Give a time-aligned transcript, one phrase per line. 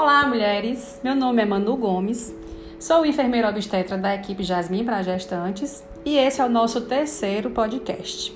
[0.00, 1.00] Olá, mulheres!
[1.02, 2.32] Meu nome é Manu Gomes,
[2.78, 8.32] sou enfermeira obstetra da equipe Jasmine para Gestantes e esse é o nosso terceiro podcast.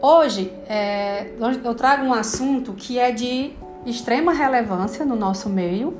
[0.00, 1.32] Hoje é,
[1.64, 3.54] eu trago um assunto que é de
[3.84, 5.98] extrema relevância no nosso meio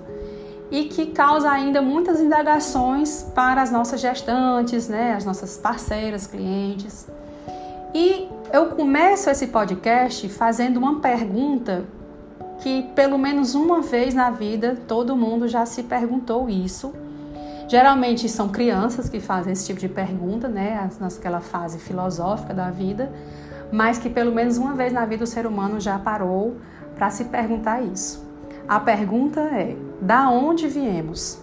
[0.71, 7.09] e que causa ainda muitas indagações para as nossas gestantes, né, as nossas parceiras, clientes.
[7.93, 11.85] E eu começo esse podcast fazendo uma pergunta
[12.63, 16.95] que pelo menos uma vez na vida todo mundo já se perguntou isso.
[17.69, 23.13] Geralmente são crianças que fazem esse tipo de pergunta, né, naquela fase filosófica da vida,
[23.73, 26.57] mas que pelo menos uma vez na vida o ser humano já parou
[26.95, 28.25] para se perguntar isso.
[28.69, 31.41] A pergunta é: da onde viemos?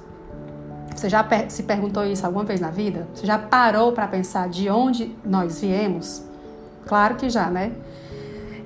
[0.96, 3.08] Você já se perguntou isso alguma vez na vida?
[3.14, 6.24] Você já parou para pensar de onde nós viemos?
[6.88, 7.72] Claro que já, né?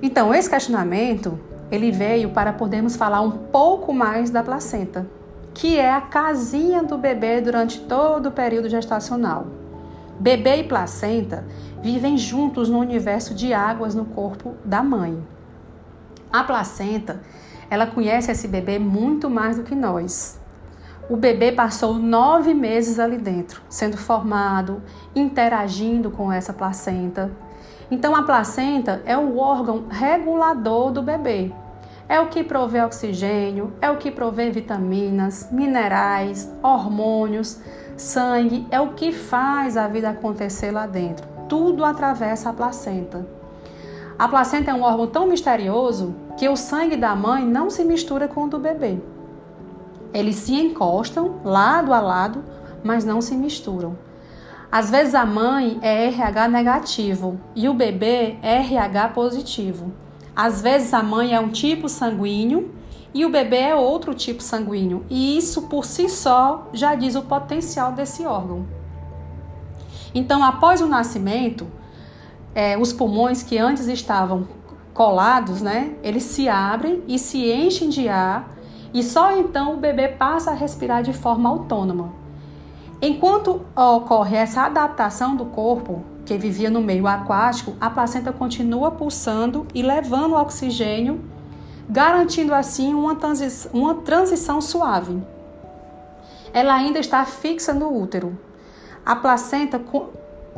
[0.02, 1.38] Então, esse questionamento
[1.74, 5.06] ele veio para podermos falar um pouco mais da placenta,
[5.52, 9.46] que é a casinha do bebê durante todo o período gestacional.
[10.18, 11.44] Bebê e placenta
[11.82, 15.22] vivem juntos no universo de águas no corpo da mãe.
[16.32, 17.20] A placenta,
[17.68, 20.40] ela conhece esse bebê muito mais do que nós.
[21.10, 24.80] O bebê passou nove meses ali dentro, sendo formado,
[25.14, 27.30] interagindo com essa placenta.
[27.90, 31.52] Então, a placenta é o órgão regulador do bebê.
[32.08, 37.58] É o que provê oxigênio, é o que provê vitaminas, minerais, hormônios,
[37.96, 41.26] sangue, é o que faz a vida acontecer lá dentro.
[41.48, 43.26] Tudo atravessa a placenta.
[44.18, 48.28] A placenta é um órgão tão misterioso que o sangue da mãe não se mistura
[48.28, 48.98] com o do bebê.
[50.12, 52.44] Eles se encostam lado a lado,
[52.84, 53.96] mas não se misturam.
[54.70, 60.03] Às vezes a mãe é RH negativo e o bebê é RH positivo.
[60.34, 62.74] Às vezes a mãe é um tipo sanguíneo
[63.14, 67.22] e o bebê é outro tipo sanguíneo, e isso por si só já diz o
[67.22, 68.66] potencial desse órgão.
[70.12, 71.66] Então, após o nascimento,
[72.54, 74.48] é, os pulmões que antes estavam
[74.92, 78.52] colados, né, eles se abrem e se enchem de ar,
[78.92, 82.23] e só então o bebê passa a respirar de forma autônoma.
[83.06, 89.66] Enquanto ocorre essa adaptação do corpo, que vivia no meio aquático, a placenta continua pulsando
[89.74, 91.20] e levando oxigênio,
[91.86, 95.22] garantindo assim uma, transi uma transição suave.
[96.50, 98.38] Ela ainda está fixa no útero.
[99.04, 99.78] A placenta,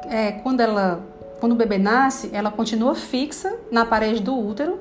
[0.04, 1.04] é, quando, ela,
[1.40, 4.78] quando o bebê nasce, ela continua fixa na parede do útero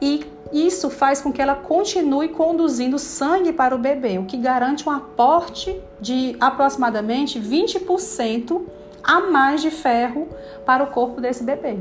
[0.00, 4.88] e isso faz com que ela continue conduzindo sangue para o bebê, o que garante
[4.88, 8.62] um aporte de aproximadamente 20%
[9.02, 10.28] a mais de ferro
[10.64, 11.78] para o corpo desse bebê.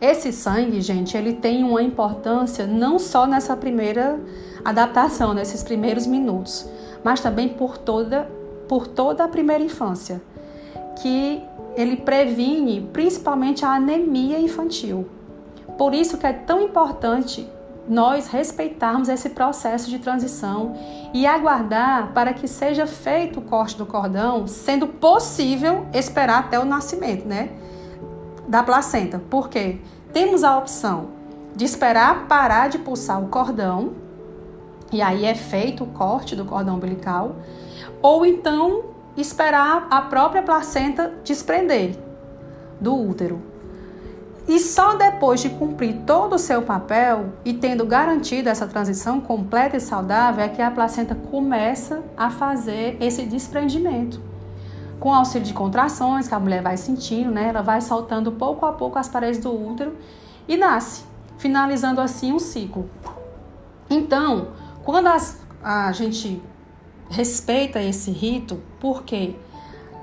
[0.00, 4.20] Esse sangue, gente, ele tem uma importância não só nessa primeira
[4.64, 6.68] adaptação, nesses primeiros minutos,
[7.02, 8.28] mas também por toda,
[8.68, 10.20] por toda a primeira infância,
[11.00, 11.42] que
[11.76, 15.06] ele previne principalmente a anemia infantil.
[15.76, 17.48] Por isso que é tão importante
[17.88, 20.74] nós respeitarmos esse processo de transição
[21.14, 26.64] e aguardar para que seja feito o corte do cordão, sendo possível esperar até o
[26.64, 27.50] nascimento, né?
[28.48, 29.20] Da placenta.
[29.30, 29.78] Por quê?
[30.12, 31.08] Temos a opção
[31.54, 33.94] de esperar parar de pulsar o cordão,
[34.92, 37.36] e aí é feito o corte do cordão umbilical,
[38.02, 38.84] ou então
[39.16, 41.96] esperar a própria placenta desprender
[42.80, 43.55] do útero.
[44.48, 49.76] E só depois de cumprir todo o seu papel e tendo garantido essa transição completa
[49.76, 54.20] e saudável é que a placenta começa a fazer esse desprendimento.
[55.00, 58.72] Com auxílio de contrações que a mulher vai sentindo, né, ela vai soltando pouco a
[58.72, 59.96] pouco as paredes do útero
[60.46, 61.04] e nasce,
[61.38, 62.88] finalizando assim um ciclo.
[63.90, 64.48] Então,
[64.84, 66.40] quando as, a gente
[67.10, 69.34] respeita esse rito, porque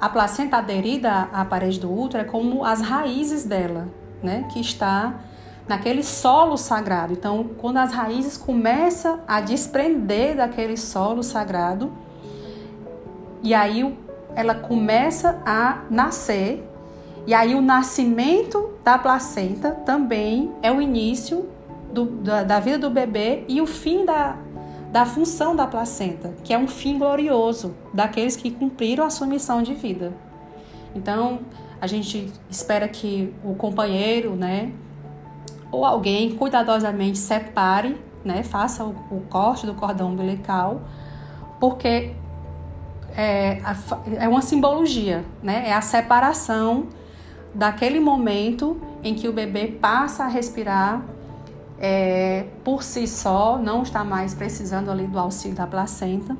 [0.02, 3.88] a placenta aderida à parede do útero é como as raízes dela,
[4.24, 5.20] né, que está
[5.68, 7.14] naquele solo sagrado.
[7.14, 11.92] Então, quando as raízes começam a desprender daquele solo sagrado,
[13.42, 13.98] e aí
[14.36, 16.68] ela começa a nascer,
[17.26, 21.50] e aí o nascimento da placenta também é o início
[21.92, 24.36] do, da, da vida do bebê e o fim da,
[24.92, 29.62] da função da placenta, que é um fim glorioso daqueles que cumpriram a sua missão
[29.62, 30.12] de vida.
[30.96, 31.40] Então,
[31.84, 34.72] a gente espera que o companheiro, né,
[35.70, 40.80] ou alguém cuidadosamente separe, né, faça o, o corte do cordão umbilical,
[41.60, 42.14] porque
[43.18, 43.62] é,
[44.18, 46.88] é uma simbologia, né, é a separação
[47.54, 51.04] daquele momento em que o bebê passa a respirar
[51.78, 56.38] é, por si só não está mais precisando ali do auxílio da placenta,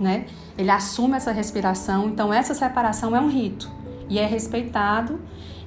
[0.00, 0.26] né?
[0.58, 5.20] Ele assume essa respiração, então essa separação é um rito e é respeitado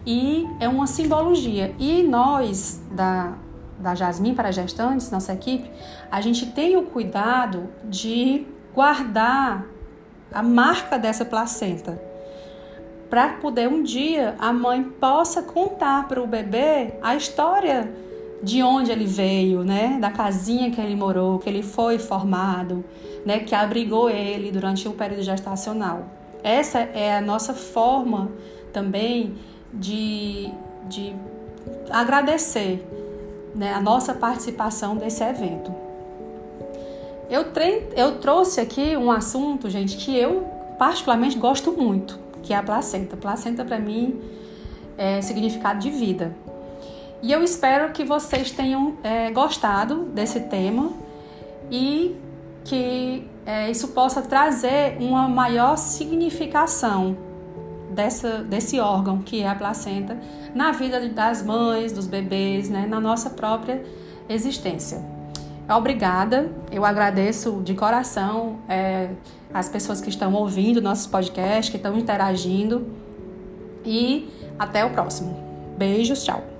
[0.05, 1.75] e é uma simbologia.
[1.79, 3.35] E nós da
[3.79, 5.69] da Jasmine para gestantes, nossa equipe,
[6.09, 9.65] a gente tem o cuidado de guardar
[10.33, 12.01] a marca dessa placenta
[13.09, 17.89] para poder um dia a mãe possa contar para o bebê a história
[18.43, 19.97] de onde ele veio, né?
[19.99, 22.83] Da casinha que ele morou, que ele foi formado,
[23.25, 23.39] né?
[23.39, 26.05] Que abrigou ele durante o período gestacional.
[26.47, 28.31] Essa é a nossa forma
[28.71, 29.35] também
[29.73, 30.49] de,
[30.85, 31.13] de
[31.89, 32.87] agradecer
[33.53, 35.75] né, a nossa participação desse evento.
[37.29, 37.47] Eu,
[37.97, 40.47] eu trouxe aqui um assunto, gente, que eu
[40.79, 43.17] particularmente gosto muito, que é a placenta.
[43.17, 44.17] Placenta para mim
[44.97, 46.33] é significado de vida.
[47.21, 50.93] E eu espero que vocês tenham é, gostado desse tema
[51.69, 52.15] e
[52.63, 57.15] que é, isso possa trazer uma maior significação
[57.89, 60.19] dessa, desse órgão que é a placenta
[60.53, 63.81] na vida das mães, dos bebês, né, na nossa própria
[64.27, 65.01] existência.
[65.69, 69.11] Obrigada, eu agradeço de coração é,
[69.53, 72.85] as pessoas que estão ouvindo nossos podcasts, que estão interagindo
[73.85, 74.29] e
[74.59, 75.37] até o próximo.
[75.77, 76.56] Beijos, tchau.